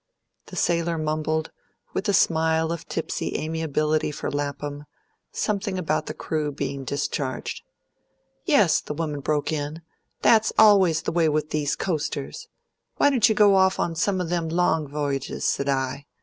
The 0.47 0.55
sailor 0.55 0.97
mumbled, 0.97 1.51
with 1.93 2.09
a 2.09 2.11
smile 2.13 2.71
of 2.71 2.87
tipsy 2.87 3.37
amiability 3.37 4.09
for 4.09 4.31
Lapham, 4.31 4.85
something 5.31 5.77
about 5.77 6.07
the 6.07 6.15
crew 6.15 6.51
being 6.51 6.83
discharged. 6.83 7.61
"Yes," 8.43 8.81
the 8.81 8.95
woman 8.95 9.19
broke 9.19 9.51
in, 9.53 9.83
"that's 10.23 10.51
always 10.57 11.03
the 11.03 11.11
way 11.11 11.29
with 11.29 11.51
these 11.51 11.75
coasters. 11.75 12.47
Why 12.95 13.11
don't 13.11 13.29
you 13.29 13.35
go 13.35 13.53
off 13.53 13.79
on 13.79 13.93
some 13.93 14.17
them 14.27 14.49
long 14.49 14.87
v'y'ges? 14.87 15.43
s'd 15.43 15.69
I. 15.69 16.07